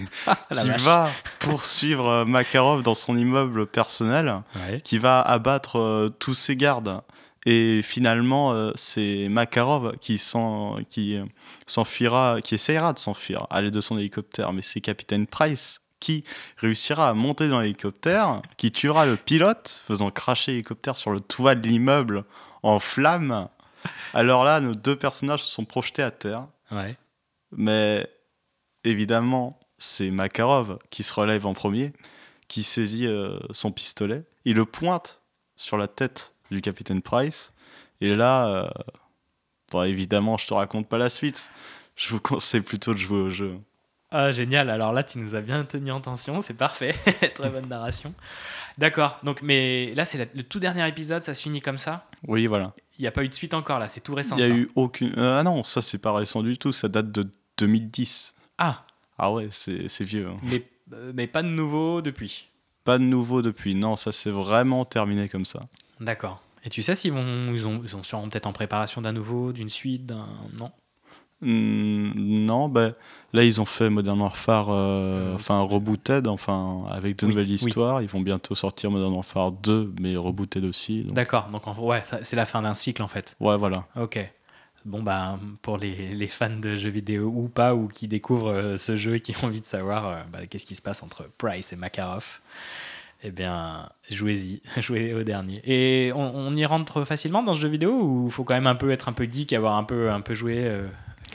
[0.51, 0.81] La qui vache.
[0.81, 4.81] va poursuivre euh, Makarov dans son immeuble personnel, Ouais.
[4.84, 7.01] qui va abattre euh, tous ses gardes.
[7.47, 11.19] Et finalement, c'est Makarov qui s'en- qui,
[11.67, 16.23] s'enfuira, qui essayera de s'enfuir à l'aide de son hélicoptère, mais c'est capitaine Price qui
[16.58, 21.55] réussira à monter dans l'hélicoptère, qui tuera le pilote, faisant cracher l'hélicoptère sur le toit
[21.55, 22.25] de l'immeuble
[22.63, 23.47] en flammes.
[24.13, 26.98] Alors là, nos deux personnages se sont projetés à terre, Ouais.
[27.52, 28.10] mais
[28.84, 31.93] évidemment, c'est Makarov qui se relève en premier,
[32.48, 35.21] qui saisit euh, son pistolet, il le pointe
[35.56, 37.54] sur la tête du capitaine Price,
[38.02, 38.69] et là,
[39.74, 41.50] euh, évidemment, je te raconte pas la suite.
[41.95, 43.58] Je vous conseille plutôt de jouer au jeu.
[44.12, 44.69] Ah, génial.
[44.69, 46.41] Alors là, tu nous as bien tenu en tension.
[46.41, 46.93] C'est parfait.
[47.36, 48.13] Très bonne narration.
[48.78, 49.17] D'accord.
[49.24, 51.24] Donc, mais là, c'est le tout dernier épisode.
[51.24, 52.06] Ça se finit comme ça?
[52.28, 52.74] Oui, voilà.
[52.97, 53.88] Il n'y a pas eu de suite encore là.
[53.88, 54.38] C'est tout récent.
[54.38, 54.53] Il y a ça.
[54.55, 55.13] eu aucune.
[55.17, 58.34] euh, ah non, ça c'est pas récent du tout, ça date de 2010.
[58.58, 58.86] Ah,
[59.17, 60.27] Ah ouais, c'est c'est vieux.
[60.27, 60.38] hein.
[60.43, 62.47] mais, euh, mais pas de nouveau depuis.
[62.84, 63.75] Pas de nouveau depuis.
[63.75, 65.62] Non, ça c'est vraiment terminé comme ça.
[65.99, 66.41] D'accord.
[66.63, 69.51] Et tu sais s'ils vont, ils ont, ils sont sûrement peut-être en préparation d'un nouveau,
[69.53, 70.27] d'une suite, d'un
[70.58, 70.71] non?
[71.41, 72.93] Hmm, non, ben
[73.34, 77.54] là ils ont fait Modern Warfare, euh, enfin rebooted, enfin avec de Oui, nouvelles oui.
[77.56, 78.02] histoires.
[78.02, 81.04] Ils vont bientôt sortir Modern Warfare 2, mais rebooted aussi.
[81.12, 81.50] D'accord.
[81.52, 83.36] Donc en- ouais, ça- c'est la fin d'un cycle en fait.
[83.39, 83.86] Ouais, voilà.
[84.00, 84.17] Ok.
[84.86, 88.78] Bon bah pour les, les fans de jeux vidéo ou pas ou qui découvrent euh,
[88.78, 91.28] ce jeu et qui ont envie de savoir euh, bah, qu'est-ce qui se passe entre
[91.39, 92.39] Price et Makarov,
[93.24, 95.62] eh bien jouez-y, jouez au dernier.
[95.65, 98.76] Et on, on y rentre facilement dans ce jeu vidéo ou faut quand même un
[98.76, 100.63] peu être un peu geek, avoir un peu un peu joué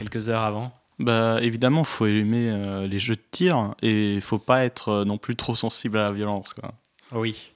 [0.00, 4.38] quelques heures avant Bah évidemment, faut aimer euh, les jeux de tir et il faut
[4.38, 6.52] pas être euh, non plus trop sensible à la violence.
[6.54, 6.72] Quoi.
[7.12, 7.52] Oui.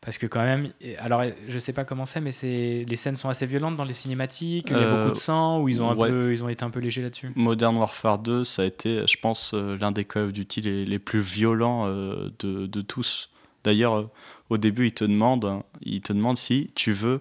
[0.00, 3.28] Parce que quand même, alors je sais pas comment c'est, mais c'est les scènes sont
[3.28, 4.66] assez violentes dans les cinématiques.
[4.70, 6.08] Il y a Euh, beaucoup de sang ou ils ont un ouais.
[6.08, 7.30] peu, ils ont été un peu légers là-dessus?
[7.36, 10.84] Modern Warfare 2, ça a été, je pense, euh, l'un des Call of Duty les,
[10.84, 13.30] les plus violents euh, de, de tous.
[13.62, 14.10] D'ailleurs, euh,
[14.50, 17.20] au début, il te demande, hein, il te demande si tu veux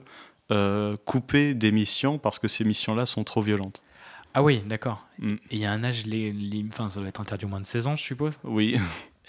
[0.52, 3.84] euh, couper des missions parce que ces missions-là sont trop violentes.
[4.34, 5.06] Ah oui, d'accord.
[5.20, 5.34] Mm.
[5.34, 7.60] Et il y a un âge, les, les- enfin, ça doit être interdit au moins
[7.62, 8.40] de 16 ans, je suppose.
[8.44, 8.78] Oui.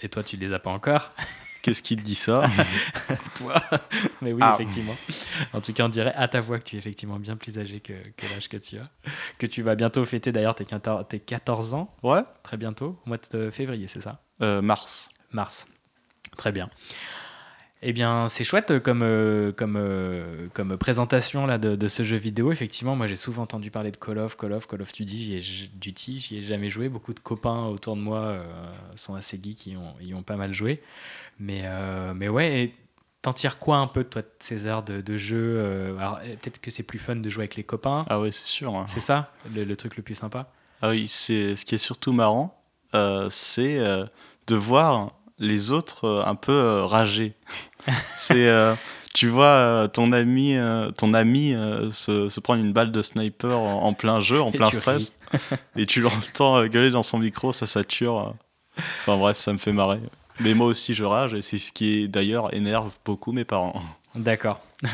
[0.01, 1.11] Et toi, tu les as pas encore
[1.61, 2.43] Qu'est-ce qui te dit ça?
[3.37, 3.53] Toi
[4.21, 4.57] Mais oui, Ah.
[4.59, 4.95] effectivement.
[5.53, 7.79] En tout cas, on dirait à ta voix que tu es effectivement bien plus âgé
[7.79, 8.89] que, que l'âge que tu as.
[9.37, 11.93] Que tu vas bientôt fêter d'ailleurs tes 14, tes 14 ans.
[12.03, 12.19] Ouais.
[12.43, 14.21] Très bientôt, au mois de février, c'est ça?
[14.41, 15.09] Euh, Mars.
[15.31, 15.65] Mars.
[16.35, 16.69] Très bien.
[17.85, 22.03] Eh bien, c'est chouette euh, comme, euh, comme, euh, comme présentation là, de, de ce
[22.03, 22.51] jeu vidéo.
[22.53, 25.17] Effectivement, moi j'ai souvent entendu parler de Call of, Call of, Call of Duty.
[25.17, 26.87] J'y ai, j- Duty, j'y ai jamais joué.
[26.87, 28.43] Beaucoup de copains autour de moi euh,
[28.95, 30.81] sont assez geeks, y ont, y ont pas mal joué.
[31.39, 31.63] Mais,
[32.15, 32.75] mais ouais, et
[33.21, 36.61] t'en tires quoi un peu, toi, de ces heures de, de jeu Alors, euh, peut-être
[36.61, 38.05] que c'est plus fun de jouer avec les copains.
[38.07, 38.73] Ah ouais, c'est sûr.
[38.75, 38.85] hein.
[38.87, 40.49] C'est ça, le, le truc le plus sympa
[40.81, 42.61] Ah oui, c'est ce qui est surtout marrant,
[43.29, 43.77] c'est
[44.47, 45.13] de voir
[45.43, 47.33] les autres euh, un peu euh, rager.
[48.17, 48.73] c'est euh,
[49.13, 50.55] tu vois ton ami
[50.97, 51.53] ton ami
[51.91, 55.13] se, se prendre une balle de sniper en, en plein jeu, en Et plein stress,
[55.75, 58.33] et tu l'entends gueuler dans son micro, ça sature.
[58.75, 59.99] Enfin bref, ça me fait marrer.
[60.39, 63.83] Mais moi aussi je rage et c'est ce qui d'ailleurs énerve beaucoup mes parents.
[64.15, 64.61] D'accord.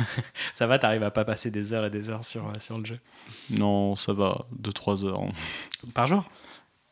[0.53, 2.99] ça va, t'arrives à pas passer des heures et des heures sur, sur le jeu?
[3.49, 5.21] Non, ça va, 2-3 heures.
[5.93, 6.25] Par jour?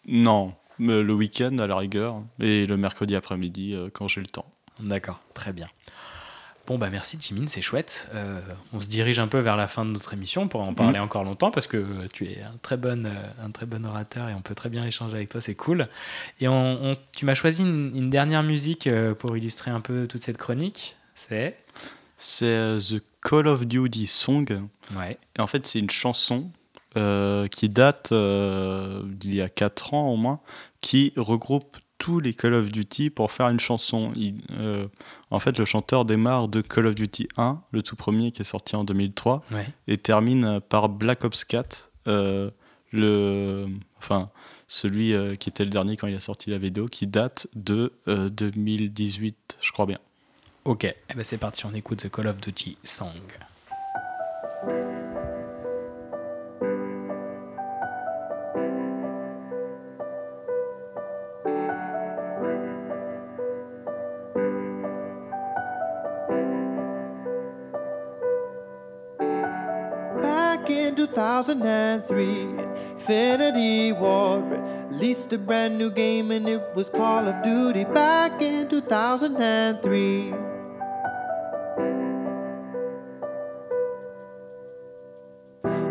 [0.08, 4.46] Non, le week-end à la rigueur, et le mercredi après-midi euh, quand j'ai le temps.
[4.82, 5.68] D'accord, très bien.
[6.68, 8.10] Bon, bah merci Jimin, c'est chouette.
[8.13, 8.42] Euh,
[8.74, 10.42] on se dirige un peu vers la fin de notre émission.
[10.42, 11.06] On pourrait en parler Mhm.
[11.06, 14.34] encore longtemps parce que tu es un très, bon, euh, un très bon orateur et
[14.34, 15.88] on peut très bien échanger avec toi, c'est cool.
[16.42, 20.08] Et on, on- tu m'as choisi une, une dernière musique euh, pour illustrer un peu
[20.10, 20.98] toute cette chronique.
[21.16, 21.58] C'est?
[22.18, 24.68] C'est euh, The Call of Duty Song.
[24.94, 25.18] Ouais.
[25.38, 26.52] Et en fait, c'est une chanson
[26.98, 30.42] euh, qui date euh, d'il y a 4 ans au moins,
[30.82, 34.12] qui regroupe tous les Call of Duty pour faire une chanson.
[34.16, 34.88] Il- euh,
[35.32, 38.46] en fait, le chanteur démarre de Call of Duty 1, le tout premier qui est
[38.46, 39.66] sorti en 2003, Ouais.
[39.88, 42.52] et termine par Black Ops 4, euh,
[42.92, 44.30] le, enfin,
[44.68, 47.94] celui euh, qui était le dernier quand il a sorti la vidéo, qui date de
[48.08, 49.98] euh, 2018, je crois bien.
[50.66, 53.13] Ok, eh ben c'est parti, on écoute The Call of Duty Song.
[71.47, 72.41] 2003,
[72.99, 74.43] Infinity Ward
[74.91, 77.86] released a brand new game and it was Call of Duty.
[77.86, 80.33] Back in 2003.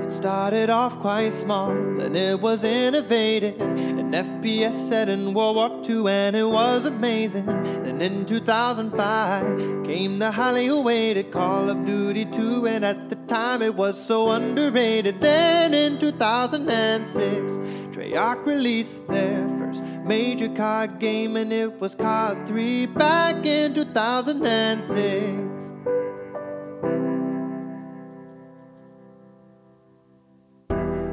[0.05, 3.59] It started off quite small and it was innovative.
[3.59, 7.47] An FPS set in World War II and it was amazing.
[7.47, 13.63] Then in 2005 came the highly awaited Call of Duty 2, and at the time
[13.63, 15.21] it was so underrated.
[15.21, 17.53] Then in 2006,
[17.97, 25.66] Treyarch released their first major card game and it was COD 3 back in 2006.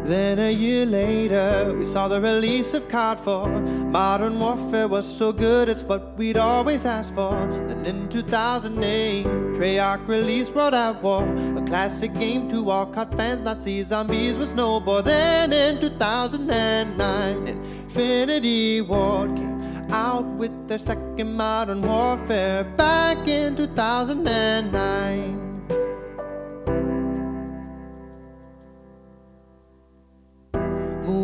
[0.04, 3.48] Then a year later, we saw the release of COD 4.
[3.90, 7.32] Modern Warfare was so good, it's what we'd always asked for.
[7.68, 11.24] Then in 2008, Treyarch released World at War,
[11.58, 13.46] a classic game to all COD fans.
[13.46, 15.02] Nazi zombies was no more.
[15.02, 25.43] Then in 2009, Infinity Ward came out with their second Modern Warfare back in 2009.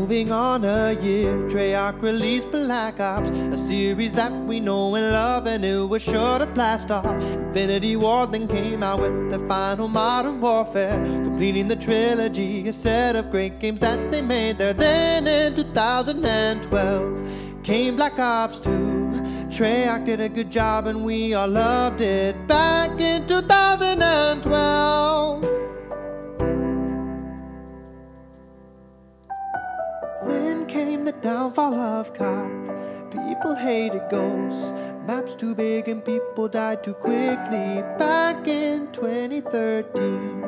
[0.10, 5.46] Moving on a year, Treyarch released Black Ops, a series that we know and love,
[5.46, 7.06] and it was sure to blast off.
[7.06, 13.16] Infinity War then came out with the final Modern Warfare, completing the trilogy, a set
[13.16, 14.74] of great games that they made there.
[14.74, 18.72] Then in 2012 came Black Ops 2.
[19.52, 25.69] Treyarch did a good job, and we all loved it back in 2012.
[31.12, 32.52] The downfall of COD.
[33.10, 34.72] People hated ghosts.
[35.08, 40.42] Maps too big and people died too quickly back in 2013.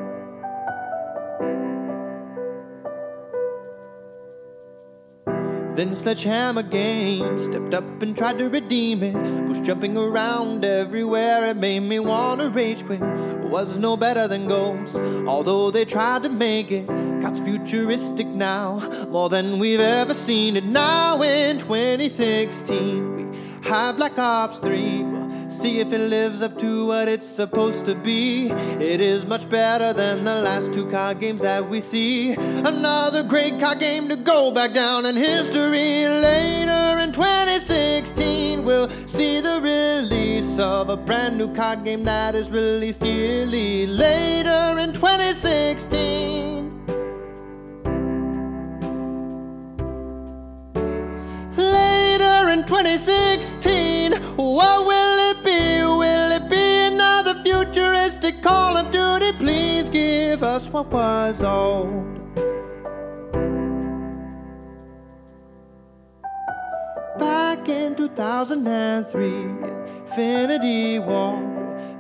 [5.76, 9.16] Then Sledgehammer Games stepped up and tried to redeem it.
[9.48, 13.02] Was jumping around everywhere, it made me wanna rage quit.
[13.50, 14.96] Was no better than Ghosts,
[15.26, 17.01] although they tried to make it.
[17.22, 18.80] Cod's futuristic now,
[19.10, 20.64] more than we've ever seen it.
[20.64, 25.04] Now in 2016, we have Black Ops 3.
[25.04, 28.48] We'll see if it lives up to what it's supposed to be.
[28.48, 32.34] It is much better than the last two card games that we see.
[32.34, 36.08] Another great card game to go back down in history.
[36.08, 42.50] Later in 2016, we'll see the release of a brand new card game that is
[42.50, 43.86] released yearly.
[43.86, 46.51] Later in 2016.
[52.72, 55.84] 2016, what will it be?
[55.84, 59.38] Will it be another futuristic Call of Duty?
[59.38, 62.08] Please give us what was old.
[67.20, 69.28] Back in 2003,
[70.08, 71.44] Infinity War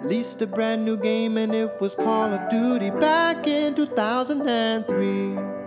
[0.01, 2.91] released a brand new game and it was Call of Duty.
[2.91, 5.60] Back in 2003.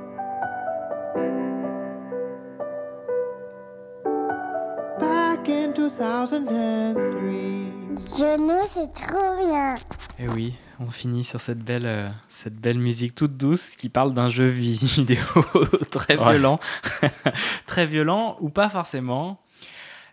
[8.18, 9.74] Jono, c'est trop bien.
[10.18, 13.88] Et Eh oui, on finit sur cette belle, euh, cette belle musique toute douce qui
[13.88, 15.18] parle d'un jeu vi- vidéo
[15.90, 16.60] très violent.
[17.66, 19.40] très violent ou pas forcément.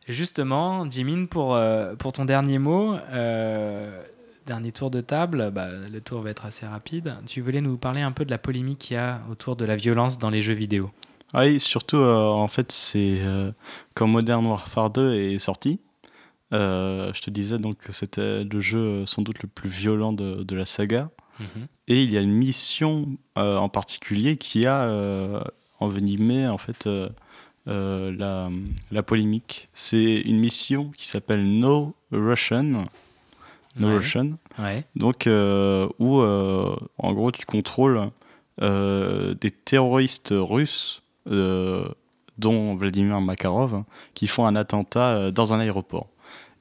[0.07, 4.01] Justement, Jimin, pour, euh, pour ton dernier mot, euh,
[4.47, 7.15] dernier tour de table, bah, le tour va être assez rapide.
[7.27, 9.75] Tu voulais nous parler un peu de la polémique qu'il y a autour de la
[9.75, 10.89] violence dans les jeux vidéo.
[11.33, 13.51] Oui, surtout, euh, en fait, c'est euh,
[13.93, 15.79] quand Modern Warfare 2 est sorti,
[16.53, 20.43] Euh, je te disais donc que c'était le jeu sans doute le plus violent de,
[20.43, 21.09] de la saga.
[21.39, 21.67] Mhm.
[21.87, 23.07] Et il y a une mission
[23.37, 24.91] en particulier qui a
[25.79, 26.89] envenimé en fait
[27.65, 28.49] la,
[28.91, 29.69] la polémique.
[29.73, 32.83] C'est une mission qui s'appelle No Russian.
[33.77, 33.95] No Ouais.
[33.99, 34.31] Russian.
[34.59, 34.83] Ouais.
[34.97, 35.29] Donc
[35.99, 38.09] où en gros tu contrôles
[38.59, 46.09] des terroristes russes, dont Vladimir Makarov, hein, qui font un attentat euh, dans un aéroport.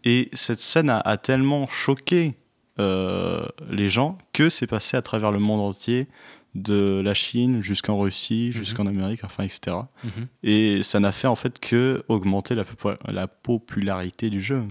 [0.04, 2.34] Et cette scène a, a tellement choqué
[2.78, 6.06] euh, les gens que c'est passé à travers le monde entier,
[6.56, 9.76] de la Chine jusqu'en Russie, jusqu'en Amérique, enfin, etc.
[10.02, 10.26] Mhm.
[10.42, 14.64] Et ça n'a fait en fait que augmenter la popularité du jeu.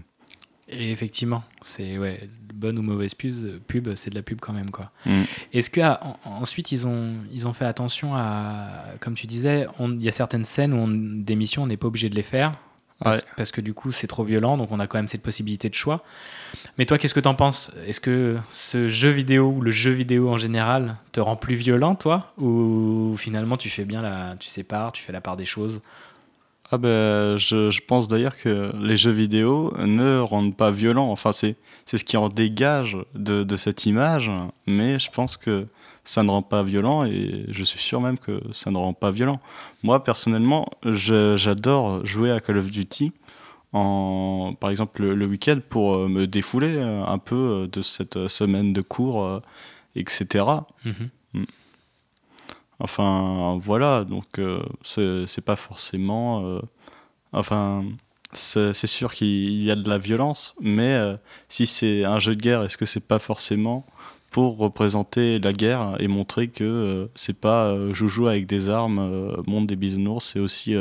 [0.71, 3.33] Et effectivement, c'est ouais, bonne ou mauvaise pub,
[3.67, 4.91] pub c'est de la pub quand même quoi.
[5.05, 5.21] Mm.
[5.53, 8.67] Est-ce que ah, en- ensuite ils ont ils ont fait attention à
[8.99, 11.87] comme tu disais, il y a certaines scènes où on, des missions on n'est pas
[11.87, 12.53] obligé de les faire
[13.01, 13.23] parce, Ouais.
[13.37, 15.75] parce que du coup c'est trop violent donc on a quand même cette possibilité de
[15.75, 16.03] choix.
[16.77, 17.71] Mais toi qu'est-ce que t'en penses?
[17.87, 21.95] Est-ce que ce jeu vidéo ou le jeu vidéo en général te rend plus violent
[21.95, 22.33] toi?
[22.37, 25.79] Ou finalement tu fais bien la tu sépares, tu fais la part des choses?
[26.71, 31.09] Ah ben, je, pense d'ailleurs que les jeux vidéo ne rendent pas violents.
[31.09, 31.55] Enfin, c'est
[31.85, 34.29] c'est ce qui en dégage de, cette image,
[34.67, 35.65] mais je pense que
[36.03, 39.09] ça ne rend pas violent et je suis sûr même que ça ne rend pas
[39.09, 39.39] violent.
[39.81, 43.11] Moi, personnellement, j'adore jouer à Call of Duty,
[43.73, 48.27] en, par exemple le, week-end, pour euh, me défouler euh, un peu euh, de cette
[48.27, 49.41] semaine de cours,
[49.95, 50.45] etc.
[52.79, 56.45] Enfin, voilà, donc euh, c'est pas forcément.
[56.45, 56.59] euh,
[57.33, 57.83] enfin,
[58.31, 61.17] c'est sûr qu'il y a de la violence, mais euh,
[61.49, 63.85] si c'est un jeu de guerre, est-ce que c'est pas forcément
[64.31, 69.35] pour représenter la guerre et montrer que euh, c'est pas euh, joujou avec des armes,
[69.47, 70.75] monte des bisounours, c'est aussi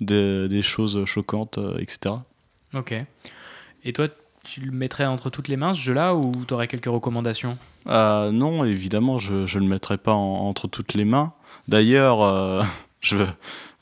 [0.00, 2.16] des, des choses choquantes, etc.
[2.74, 2.94] Ok.
[3.84, 4.08] Et toi
[4.44, 7.56] tu le mettrais entre toutes les mains ce jeu-là ou t'aurais quelques recommandations?
[7.86, 11.32] Ah, non, évidemment, je ne le mettrai pas en- entre toutes les mains.
[11.68, 12.62] D'ailleurs, euh,
[13.00, 13.16] je,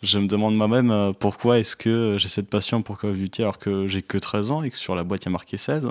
[0.03, 3.43] je me demande moi-même euh, pourquoi est-ce que j'ai cette passion pour Call of Duty
[3.43, 5.57] alors que j'ai que 13 ans et que sur la boîte il y a marqué
[5.57, 5.89] 16.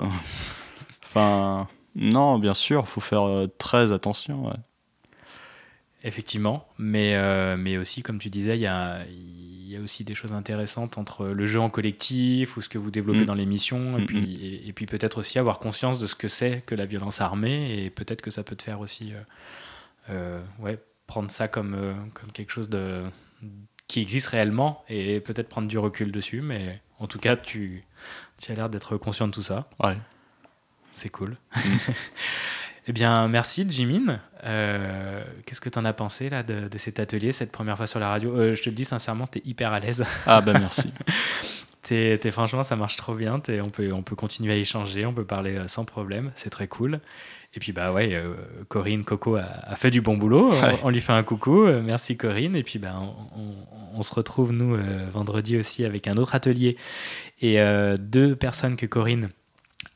[1.04, 4.46] enfin, non, bien sûr, faut faire euh, très attention.
[4.46, 4.54] ouais.
[6.02, 10.04] Effectivement, mais, euh, mais aussi, comme tu disais, il y a, il y a aussi
[10.04, 13.26] des choses intéressantes entre le jeu en collectif ou ce que vous développez Mm.
[13.26, 16.28] dans l'émission, et Mm, puis, et, et puis peut-être aussi avoir conscience de ce que
[16.28, 19.20] c'est que la violence armée, et peut-être que ça peut te faire aussi euh,
[20.10, 23.04] euh, ouais, prendre ça comme, euh, comme quelque chose de,
[23.88, 27.84] qui existe réellement, et peut-être prendre du recul dessus, mais en tout cas, tu,
[28.38, 29.68] tu as l'air d'être conscient de tout ça.
[29.82, 29.96] Ouais.
[30.92, 31.36] C'est cool.
[32.90, 34.18] Eh bien, merci Jimin.
[34.44, 37.86] Euh, Qu'est-ce que tu en as pensé là, de, de cet atelier, cette première fois
[37.86, 38.36] sur la radio?
[38.36, 40.04] Euh, Je te le dis sincèrement, tu es hyper à l'aise.
[40.26, 40.92] Ah, bah, merci.
[41.82, 43.40] T'es- franchement, ça marche trop bien.
[43.62, 46.32] On, peut, on peut continuer à échanger, on peut parler euh, sans problème.
[46.34, 46.98] C'est très cool.
[47.54, 48.34] Et puis, bah ouais, euh,
[48.66, 50.50] Corinne Coco a, a fait du bon boulot.
[50.52, 50.76] On- Ouais.
[50.82, 51.66] On, lui fait un coucou.
[51.66, 52.56] Euh, merci Corinne.
[52.56, 53.54] Et puis, bah, on, on-
[53.94, 56.76] on se retrouve, nous, euh, vendredi aussi avec un autre atelier
[57.40, 57.58] et
[58.00, 59.28] deux personnes que Corinne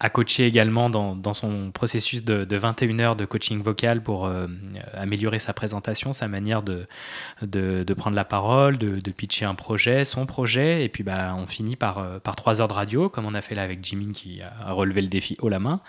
[0.05, 4.27] a coaché également dans, dans son processus de, de 21 heures de coaching vocal pour
[4.27, 4.47] euh,
[4.93, 6.87] améliorer sa présentation, sa manière de,
[7.41, 10.85] de, de prendre la parole, de, pitcher un projet, son projet.
[10.85, 13.41] Et puis bah, on finit par, euh, par 3 heures de radio, comme on a
[13.41, 15.81] fait là avec Jimin qui a relevé le défi haut la main.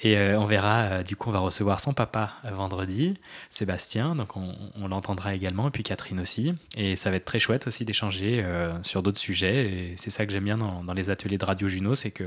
[0.00, 3.18] Et euh, on verra, euh, du coup, on va recevoir son papa vendredi,
[3.50, 6.54] Sébastien, donc on, on l'entendra également, et puis Catherine aussi.
[6.78, 8.42] Et ça va être très chouette aussi d'échanger
[8.82, 9.66] sur d'autres sujets.
[9.66, 12.24] Et c'est ça que j'aime bien dans, dans les ateliers de Radio Juno, c'est que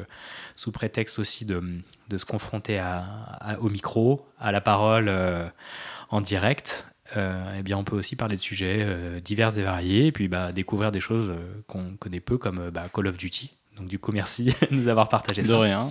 [0.56, 1.62] sous prétexte aussi de,
[2.10, 3.04] de se confronter à,
[3.40, 5.48] à- au micro, à la parole euh,
[6.10, 6.86] en direct,
[7.18, 10.28] euh, eh bien on peut aussi parler de sujets euh, divers et variés, et puis
[10.28, 11.34] bah, découvrir des choses
[11.68, 13.52] qu'on connaît peu, comme bah, Call of Duty.
[13.78, 15.60] Donc du coup, merci de nous avoir partagé De ça.
[15.60, 15.90] rien.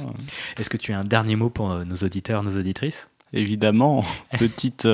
[0.59, 3.09] Est-ce que tu as un dernier mot pour nos auditeurs, nos auditrices?
[3.33, 4.05] Évidemment,
[4.39, 4.87] petite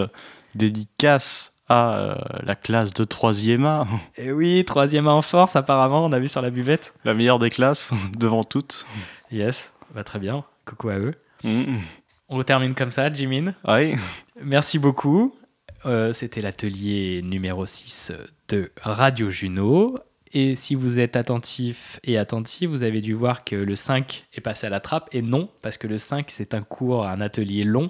[0.54, 2.14] dédicace à euh,
[2.44, 3.86] la classe de 3e A,
[4.16, 6.94] Et Eh oui, troisième A en force, apparemment, on a vu sur la buvette.
[7.04, 8.86] la meilleure des classes, devant toutes.
[9.30, 10.44] Yes, bah, très bien.
[10.64, 11.14] Coucou à eux.
[11.44, 11.78] Mm.
[12.28, 13.54] On termine comme ça, Jimin.
[13.66, 13.96] Ouais.
[14.42, 15.34] Merci beaucoup.
[15.86, 18.12] Euh, C'était l'atelier numéro 6
[18.48, 19.98] de Radio Juno.
[20.32, 24.40] Et si vous êtes attentif et attentif, vous avez dû voir que le 5 est
[24.40, 25.08] passé à la trappe.
[25.12, 27.88] Et non, parce que le 5, c'est un cours, un atelier long.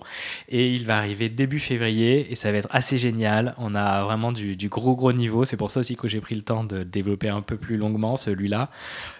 [0.48, 2.30] Et il va arriver début février.
[2.30, 3.54] Et ça va être assez génial.
[3.58, 5.44] On a vraiment du, gros, gros niveau.
[5.44, 8.16] C'est pour ça aussi que j'ai pris le temps de développer un peu plus longuement,
[8.16, 8.70] celui-là.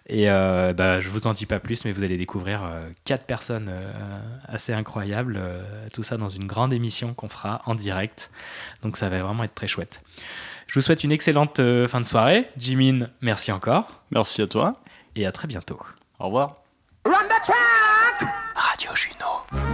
[0.07, 2.89] Et euh, bah, je vous en dis pas plus, mais vous allez découvrir euh,
[3.27, 3.93] personnes euh,
[4.47, 5.39] assez incroyables.
[5.39, 8.31] euh, tout ça dans une grande émission qu'on fera en direct.
[8.83, 10.03] Donc ça va vraiment être très chouette.
[10.69, 12.47] Je vous souhaite une excellente euh, fin de soirée.
[12.59, 13.87] Jimin, merci encore.
[14.11, 14.75] Merci à toi.
[15.17, 15.79] Et à très bientôt.
[16.19, 16.57] Au revoir.
[17.07, 18.29] Run the track!
[18.55, 19.65] Radio Juno.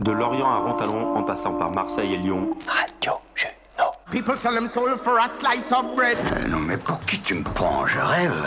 [0.00, 2.56] De Lorient à Rontalon, en passant par Marseille et Lyon.
[2.68, 3.90] Radio Juno.
[4.12, 6.16] People sell them soul for a slice of bread.
[6.18, 7.84] Euh, non mais pour qui tu me prends?
[7.86, 8.46] Je rêve.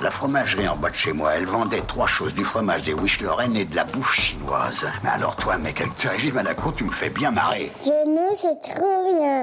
[0.00, 3.20] La fromagerie en bas de chez moi, elle vendait trois choses, du fromage, des wish
[3.20, 4.86] Lorraine et de la bouffe chinoise.
[5.02, 7.72] Mais alors toi, mec, avec tes régimes à la con, tu me fais bien marrer.
[7.84, 9.42] Genou, c'est trop bien.